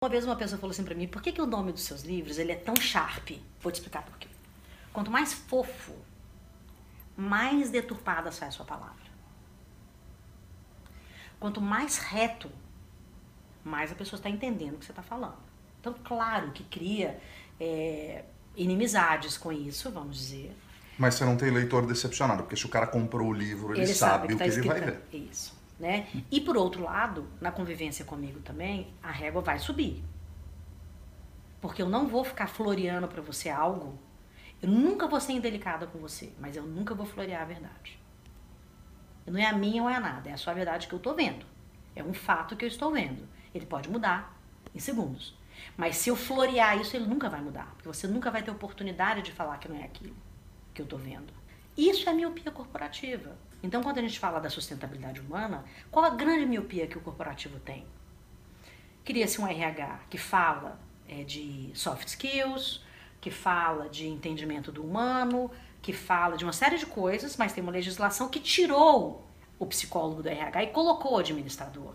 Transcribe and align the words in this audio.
Uma 0.00 0.08
vez 0.08 0.24
uma 0.24 0.36
pessoa 0.36 0.60
falou 0.60 0.70
assim 0.70 0.84
pra 0.84 0.94
mim, 0.94 1.08
por 1.08 1.20
que, 1.20 1.32
que 1.32 1.42
o 1.42 1.46
nome 1.46 1.72
dos 1.72 1.82
seus 1.82 2.02
livros 2.02 2.38
ele 2.38 2.52
é 2.52 2.54
tão 2.54 2.76
sharp? 2.76 3.30
Vou 3.60 3.72
te 3.72 3.76
explicar 3.76 4.04
por 4.04 4.16
quê. 4.16 4.28
Quanto 4.92 5.10
mais 5.10 5.32
fofo, 5.32 5.92
mais 7.16 7.68
deturpada 7.68 8.30
sai 8.30 8.46
a 8.46 8.50
sua 8.52 8.64
palavra. 8.64 9.08
Quanto 11.40 11.60
mais 11.60 11.98
reto, 11.98 12.48
mais 13.64 13.90
a 13.90 13.96
pessoa 13.96 14.18
está 14.18 14.30
entendendo 14.30 14.74
o 14.74 14.78
que 14.78 14.84
você 14.84 14.92
está 14.92 15.02
falando. 15.02 15.38
Então, 15.80 15.92
claro 16.04 16.52
que 16.52 16.62
cria 16.62 17.20
é, 17.58 18.24
inimizades 18.54 19.36
com 19.36 19.52
isso, 19.52 19.90
vamos 19.90 20.16
dizer. 20.16 20.56
Mas 20.96 21.16
você 21.16 21.24
não 21.24 21.36
tem 21.36 21.50
leitor 21.50 21.84
decepcionado, 21.84 22.44
porque 22.44 22.54
se 22.54 22.66
o 22.66 22.68
cara 22.68 22.86
comprou 22.86 23.30
o 23.30 23.32
livro, 23.32 23.72
ele, 23.72 23.80
Ele 23.80 23.94
sabe, 23.94 24.12
sabe 24.12 24.34
o 24.34 24.38
que 24.38 24.44
que 24.44 24.50
tá 24.50 24.58
ele 24.58 24.68
vai 24.68 24.80
ver. 24.80 25.02
Isso. 25.12 25.57
Né? 25.78 26.08
E 26.30 26.40
por 26.40 26.56
outro 26.56 26.82
lado, 26.82 27.28
na 27.40 27.52
convivência 27.52 28.04
comigo 28.04 28.40
também, 28.40 28.92
a 29.02 29.10
régua 29.10 29.40
vai 29.40 29.58
subir. 29.58 30.02
Porque 31.60 31.82
eu 31.82 31.88
não 31.88 32.06
vou 32.06 32.24
ficar 32.24 32.48
floreando 32.48 33.06
pra 33.06 33.22
você 33.22 33.48
algo. 33.48 33.98
Eu 34.60 34.68
nunca 34.68 35.06
vou 35.06 35.20
ser 35.20 35.32
indelicada 35.32 35.86
com 35.86 35.98
você, 35.98 36.32
mas 36.40 36.56
eu 36.56 36.64
nunca 36.64 36.94
vou 36.94 37.06
florear 37.06 37.42
a 37.42 37.44
verdade. 37.44 37.98
Não 39.24 39.38
é 39.38 39.46
a 39.46 39.52
minha 39.52 39.82
ou 39.82 39.88
é 39.88 39.94
a 39.94 40.00
nada, 40.00 40.30
é 40.30 40.32
a 40.32 40.36
sua 40.36 40.54
verdade 40.54 40.88
que 40.88 40.94
eu 40.94 40.98
tô 40.98 41.14
vendo. 41.14 41.46
É 41.94 42.02
um 42.02 42.14
fato 42.14 42.56
que 42.56 42.64
eu 42.64 42.68
estou 42.68 42.90
vendo. 42.90 43.28
Ele 43.54 43.66
pode 43.66 43.88
mudar 43.88 44.36
em 44.74 44.78
segundos. 44.78 45.36
Mas 45.76 45.96
se 45.96 46.08
eu 46.08 46.16
florear 46.16 46.80
isso, 46.80 46.96
ele 46.96 47.06
nunca 47.06 47.28
vai 47.28 47.40
mudar. 47.40 47.72
Porque 47.74 47.88
você 47.88 48.06
nunca 48.06 48.30
vai 48.30 48.42
ter 48.42 48.50
oportunidade 48.50 49.22
de 49.22 49.32
falar 49.32 49.58
que 49.58 49.68
não 49.68 49.76
é 49.76 49.84
aquilo 49.84 50.14
que 50.72 50.82
eu 50.82 50.86
tô 50.86 50.96
vendo. 50.96 51.32
Isso 51.76 52.08
é 52.08 52.12
miopia 52.12 52.50
corporativa. 52.50 53.36
Então, 53.62 53.82
quando 53.82 53.98
a 53.98 54.02
gente 54.02 54.18
fala 54.18 54.38
da 54.38 54.48
sustentabilidade 54.48 55.20
humana, 55.20 55.64
qual 55.90 56.04
a 56.04 56.10
grande 56.10 56.46
miopia 56.46 56.86
que 56.86 56.96
o 56.96 57.00
corporativo 57.00 57.58
tem? 57.60 57.84
Cria-se 59.04 59.40
um 59.40 59.46
RH 59.46 60.00
que 60.08 60.18
fala 60.18 60.78
é, 61.08 61.24
de 61.24 61.70
soft 61.74 62.06
skills, 62.06 62.84
que 63.20 63.30
fala 63.30 63.88
de 63.88 64.06
entendimento 64.06 64.70
do 64.70 64.84
humano, 64.84 65.50
que 65.82 65.92
fala 65.92 66.36
de 66.36 66.44
uma 66.44 66.52
série 66.52 66.78
de 66.78 66.86
coisas, 66.86 67.36
mas 67.36 67.52
tem 67.52 67.62
uma 67.62 67.72
legislação 67.72 68.28
que 68.28 68.38
tirou 68.38 69.26
o 69.58 69.66
psicólogo 69.66 70.22
do 70.22 70.28
RH 70.28 70.64
e 70.64 70.66
colocou 70.68 71.14
o 71.14 71.18
administrador. 71.18 71.94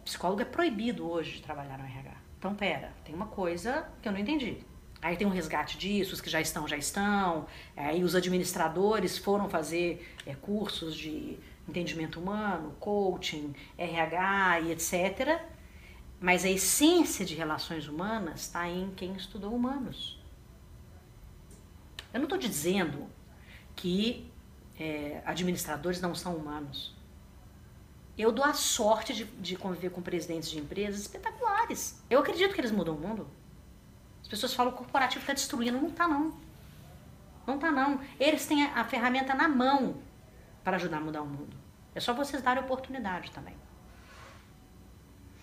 O 0.00 0.04
psicólogo 0.04 0.42
é 0.42 0.44
proibido 0.44 1.08
hoje 1.10 1.36
de 1.36 1.42
trabalhar 1.42 1.78
no 1.78 1.84
RH. 1.84 2.12
Então, 2.38 2.54
pera, 2.54 2.92
tem 3.04 3.14
uma 3.14 3.26
coisa 3.26 3.88
que 4.02 4.08
eu 4.08 4.12
não 4.12 4.18
entendi. 4.18 4.58
Aí 5.00 5.16
tem 5.16 5.26
um 5.26 5.30
resgate 5.30 5.78
disso, 5.78 6.14
os 6.14 6.20
que 6.20 6.28
já 6.28 6.40
estão, 6.40 6.66
já 6.66 6.76
estão. 6.76 7.46
Aí 7.76 8.02
os 8.02 8.14
administradores 8.14 9.16
foram 9.16 9.48
fazer 9.48 10.14
é, 10.26 10.34
cursos 10.34 10.96
de 10.96 11.38
entendimento 11.68 12.18
humano, 12.18 12.74
coaching, 12.80 13.54
RH 13.76 14.60
e 14.60 14.72
etc. 14.72 15.40
Mas 16.20 16.44
a 16.44 16.50
essência 16.50 17.24
de 17.24 17.34
relações 17.34 17.86
humanas 17.86 18.40
está 18.42 18.68
em 18.68 18.90
quem 18.90 19.14
estudou 19.14 19.54
humanos. 19.54 20.18
Eu 22.12 22.18
não 22.18 22.24
estou 22.24 22.38
dizendo 22.38 23.06
que 23.76 24.28
é, 24.80 25.22
administradores 25.24 26.00
não 26.00 26.14
são 26.14 26.34
humanos. 26.34 26.96
Eu 28.16 28.32
dou 28.32 28.44
a 28.44 28.52
sorte 28.52 29.14
de, 29.14 29.24
de 29.24 29.54
conviver 29.54 29.90
com 29.90 30.02
presidentes 30.02 30.50
de 30.50 30.58
empresas 30.58 31.02
espetaculares. 31.02 32.02
Eu 32.10 32.18
acredito 32.18 32.52
que 32.52 32.60
eles 32.60 32.72
mudam 32.72 32.96
o 32.96 33.00
mundo. 33.00 33.28
As 34.28 34.32
pessoas 34.32 34.52
falam 34.52 34.72
que 34.72 34.76
o 34.76 34.84
corporativo 34.84 35.22
está 35.22 35.32
destruindo. 35.32 35.80
Não 35.80 35.88
está, 35.88 36.06
não. 36.06 36.38
Não 37.46 37.54
está, 37.54 37.70
não. 37.70 37.98
Eles 38.20 38.44
têm 38.44 38.62
a, 38.62 38.84
ferramenta 38.84 39.34
na 39.34 39.48
mão 39.48 40.02
para 40.62 40.76
ajudar 40.76 40.98
a 40.98 41.00
mudar 41.00 41.22
o 41.22 41.26
mundo. 41.26 41.56
É 41.94 42.00
só 42.00 42.12
vocês 42.12 42.42
darem 42.42 42.62
oportunidade 42.62 43.30
também. 43.30 43.54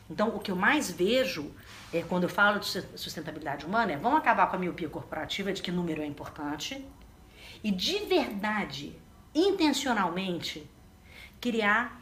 Então, 0.07 0.35
o 0.35 0.39
que 0.39 0.51
eu 0.51 0.55
mais 0.55 0.91
vejo 0.91 1.51
é, 1.91 2.03
quando 2.03 2.23
eu 2.23 2.29
falo 2.29 2.59
de 2.59 2.67
sustentabilidade 2.95 3.65
humana 3.65 3.93
é 3.93 3.97
vamos 3.97 4.19
acabar 4.19 4.51
com 4.51 4.55
a 4.55 4.59
miopia 4.59 4.87
corporativa 4.87 5.51
de 5.51 5.63
que 5.63 5.71
número 5.71 6.03
é 6.03 6.05
importante 6.05 6.87
e 7.63 7.71
de 7.71 8.05
verdade, 8.05 8.95
intencionalmente, 9.33 10.69
criar 11.41 11.99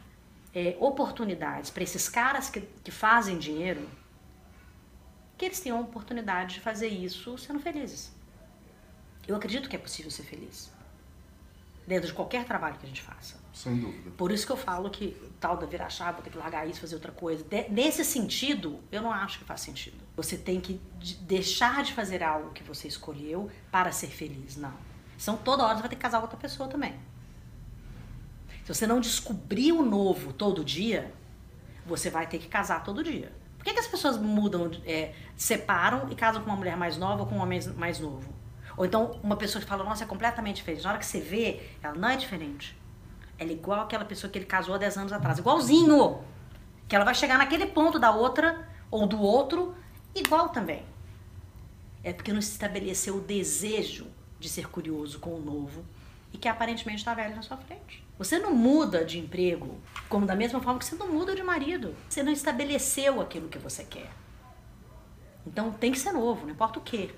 é, 0.54 0.76
oportunidades 0.78 1.70
para 1.70 1.82
esses 1.82 2.10
caras 2.10 2.50
que, 2.50 2.60
que 2.60 2.90
fazem 2.90 3.38
dinheiro 3.38 3.88
que 5.36 5.44
eles 5.44 5.60
tenham 5.60 5.78
a 5.78 5.80
oportunidade 5.80 6.54
de 6.54 6.60
fazer 6.60 6.88
isso 6.88 7.36
sendo 7.38 7.58
felizes. 7.60 8.12
Eu 9.26 9.34
acredito 9.36 9.68
que 9.68 9.76
é 9.76 9.78
possível 9.78 10.10
ser 10.10 10.22
feliz. 10.22 10.70
Dentro 11.86 12.06
de 12.08 12.14
qualquer 12.14 12.44
trabalho 12.44 12.78
que 12.78 12.86
a 12.86 12.88
gente 12.88 13.02
faça. 13.02 13.36
Sem 13.52 13.76
dúvida. 13.78 14.10
Por 14.16 14.32
isso 14.32 14.46
que 14.46 14.52
eu 14.52 14.56
falo 14.56 14.88
que 14.90 15.14
tal 15.38 15.56
da 15.56 15.66
virar 15.66 15.90
chave, 15.90 16.14
vou 16.14 16.22
ter 16.22 16.30
que 16.30 16.38
largar 16.38 16.66
isso, 16.68 16.80
fazer 16.80 16.94
outra 16.94 17.12
coisa. 17.12 17.44
De, 17.44 17.68
nesse 17.68 18.04
sentido, 18.04 18.80
eu 18.90 19.02
não 19.02 19.10
acho 19.12 19.38
que 19.38 19.44
faz 19.44 19.60
sentido. 19.60 19.96
Você 20.16 20.36
tem 20.36 20.60
que 20.60 20.80
de- 20.98 21.16
deixar 21.16 21.82
de 21.84 21.92
fazer 21.92 22.22
algo 22.22 22.52
que 22.52 22.62
você 22.62 22.88
escolheu 22.88 23.50
para 23.70 23.92
ser 23.92 24.08
feliz. 24.08 24.56
Não. 24.56 24.72
Então 25.20 25.36
toda 25.36 25.62
hora 25.64 25.74
você 25.76 25.80
vai 25.82 25.88
ter 25.90 25.96
que 25.96 26.02
casar 26.02 26.18
com 26.18 26.24
outra 26.24 26.38
pessoa 26.38 26.68
também. 26.68 26.94
Se 28.64 28.74
você 28.74 28.86
não 28.86 28.98
descobrir 28.98 29.72
o 29.72 29.84
novo 29.84 30.32
todo 30.32 30.64
dia, 30.64 31.12
você 31.84 32.08
vai 32.08 32.26
ter 32.26 32.38
que 32.38 32.48
casar 32.48 32.82
todo 32.82 33.04
dia. 33.04 33.30
Por 33.64 33.70
que, 33.70 33.74
que 33.76 33.80
as 33.80 33.86
pessoas 33.86 34.18
mudam, 34.18 34.70
é, 34.84 35.14
separam 35.34 36.10
e 36.10 36.14
casam 36.14 36.42
com 36.42 36.50
uma 36.50 36.56
mulher 36.56 36.76
mais 36.76 36.98
nova 36.98 37.22
ou 37.22 37.26
com 37.26 37.36
um 37.36 37.40
homem 37.40 37.58
mais, 37.78 37.98
novo? 37.98 38.28
Ou 38.76 38.84
então 38.84 39.18
uma 39.22 39.36
pessoa 39.36 39.62
que 39.62 39.66
fala, 39.66 39.82
nossa, 39.82 40.04
é 40.04 40.06
completamente 40.06 40.56
diferente. 40.56 40.84
Na 40.84 40.90
hora 40.90 40.98
que 40.98 41.06
você 41.06 41.18
vê, 41.18 41.62
ela 41.82 41.94
não 41.94 42.10
é 42.10 42.14
diferente. 42.14 42.78
Ela 43.38 43.48
é 43.48 43.54
igual 43.54 43.80
aquela 43.80 44.04
pessoa 44.04 44.30
que 44.30 44.36
ele 44.36 44.44
casou 44.44 44.74
há 44.74 44.78
10 44.78 44.98
anos 44.98 45.12
atrás. 45.14 45.38
Igualzinho! 45.38 46.22
Que 46.86 46.94
ela 46.94 47.06
vai 47.06 47.14
chegar 47.14 47.38
naquele 47.38 47.64
ponto 47.64 47.98
da 47.98 48.10
outra 48.10 48.68
ou 48.90 49.06
do 49.06 49.18
outro, 49.18 49.74
igual 50.14 50.50
também. 50.50 50.84
É 52.02 52.12
porque 52.12 52.34
não 52.34 52.42
se 52.42 52.50
estabeleceu 52.50 53.16
o 53.16 53.20
desejo 53.22 54.08
de 54.38 54.46
ser 54.46 54.68
curioso 54.68 55.18
com 55.18 55.36
o 55.36 55.40
novo 55.40 55.86
e 56.34 56.36
que 56.36 56.48
aparentemente 56.48 56.98
está 56.98 57.14
velho 57.14 57.36
na 57.36 57.42
sua 57.42 57.56
frente. 57.56 58.04
Você 58.18 58.40
não 58.40 58.52
muda 58.52 59.04
de 59.04 59.20
emprego 59.20 59.80
como 60.08 60.26
da 60.26 60.34
mesma 60.34 60.60
forma 60.60 60.80
que 60.80 60.84
você 60.84 60.96
não 60.96 61.06
muda 61.12 61.32
de 61.32 61.44
marido. 61.44 61.94
Você 62.08 62.24
não 62.24 62.32
estabeleceu 62.32 63.20
aquilo 63.20 63.48
que 63.48 63.56
você 63.56 63.84
quer. 63.84 64.10
Então 65.46 65.70
tem 65.72 65.92
que 65.92 65.98
ser 65.98 66.10
novo, 66.12 66.44
não 66.44 66.52
importa 66.52 66.80
o 66.80 66.82
quê. 66.82 67.14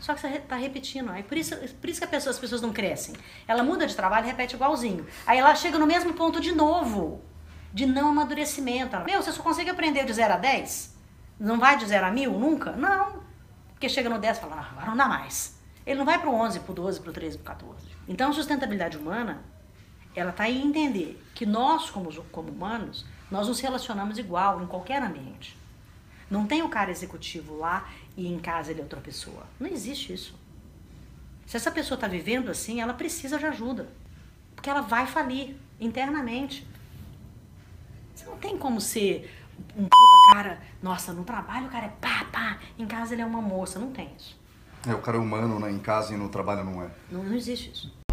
Só 0.00 0.14
que 0.14 0.20
você 0.20 0.26
está 0.28 0.56
repetindo. 0.56 1.10
Aí 1.10 1.22
por 1.22 1.38
isso, 1.38 1.54
por 1.80 1.88
isso 1.88 2.00
que 2.00 2.06
pessoa- 2.08 2.32
as 2.32 2.38
pessoas 2.38 2.60
não 2.60 2.72
crescem. 2.72 3.14
Ela 3.46 3.62
muda 3.62 3.86
de 3.86 3.94
trabalho 3.94 4.26
e 4.26 4.30
repete 4.30 4.56
igualzinho. 4.56 5.06
Aí 5.24 5.38
ela 5.38 5.54
chega 5.54 5.78
no 5.78 5.86
mesmo 5.86 6.12
ponto 6.14 6.40
de 6.40 6.50
novo. 6.50 7.22
De 7.72 7.86
não 7.86 8.08
amadurecimento. 8.08 8.96
Meu, 9.04 9.22
você 9.22 9.30
só 9.30 9.42
consegue 9.44 9.70
aprender 9.70 10.04
de 10.04 10.12
0 10.12 10.34
a 10.34 10.36
10? 10.36 10.96
Não 11.38 11.58
vai 11.58 11.76
de 11.76 11.86
0 11.86 12.06
a 12.06 12.10
1000 12.10 12.32
nunca? 12.32 12.72
Não. 12.72 13.22
Porque 13.72 13.88
chega 13.88 14.08
no 14.08 14.18
10 14.18 14.38
e 14.38 14.40
fala, 14.40 14.56
"Ah, 14.56 14.68
agora 14.72 14.86
não 14.86 14.96
dá 14.96 15.06
mais. 15.06 15.53
Ele 15.86 15.98
não 15.98 16.04
vai 16.04 16.18
pro 16.18 16.32
11, 16.32 16.60
pro 16.60 16.74
12, 16.74 17.00
pro 17.00 17.12
13, 17.12 17.38
pro 17.38 17.46
14. 17.46 17.76
Então, 18.08 18.30
a 18.30 18.32
sustentabilidade 18.32 18.96
humana, 18.96 19.42
ela 20.14 20.30
está 20.30 20.48
em 20.48 20.66
entender 20.66 21.22
que 21.34 21.44
nós, 21.44 21.90
como, 21.90 22.12
como 22.24 22.50
humanos, 22.50 23.04
nós 23.30 23.48
nos 23.48 23.60
relacionamos 23.60 24.18
igual 24.18 24.62
em 24.62 24.66
qualquer 24.66 25.02
ambiente. 25.02 25.56
Não 26.30 26.46
tem 26.46 26.62
o 26.62 26.68
cara 26.68 26.90
executivo 26.90 27.56
lá 27.56 27.88
e 28.16 28.26
em 28.26 28.38
casa 28.38 28.70
ele 28.70 28.80
é 28.80 28.82
outra 28.82 29.00
pessoa. 29.00 29.46
Não 29.60 29.68
existe 29.68 30.12
isso. 30.12 30.34
Se 31.46 31.56
essa 31.56 31.70
pessoa 31.70 31.96
está 31.96 32.08
vivendo 32.08 32.50
assim, 32.50 32.80
ela 32.80 32.94
precisa 32.94 33.38
de 33.38 33.46
ajuda. 33.46 33.88
Porque 34.54 34.70
ela 34.70 34.80
vai 34.80 35.06
falir 35.06 35.56
internamente. 35.78 36.66
Você 38.14 38.24
não 38.24 38.38
tem 38.38 38.56
como 38.56 38.80
ser 38.80 39.30
um 39.76 39.82
puta 39.82 40.32
cara, 40.32 40.62
nossa, 40.82 41.12
no 41.12 41.24
trabalho 41.24 41.66
o 41.66 41.70
cara 41.70 41.86
é 41.86 41.92
pá, 42.00 42.24
pá, 42.32 42.58
em 42.78 42.86
casa 42.86 43.14
ele 43.14 43.22
é 43.22 43.26
uma 43.26 43.42
moça. 43.42 43.78
Não 43.78 43.92
tem 43.92 44.10
isso. 44.16 44.36
É, 44.86 44.94
o 44.94 45.00
cara 45.00 45.16
é 45.16 45.20
humano, 45.20 45.58
né? 45.58 45.70
Em 45.70 45.78
casa 45.78 46.14
e 46.14 46.16
no 46.16 46.28
trabalho 46.28 46.64
não 46.64 46.82
é. 46.82 46.90
Não, 47.10 47.22
não 47.22 47.34
existe 47.34 47.70
isso. 47.72 48.03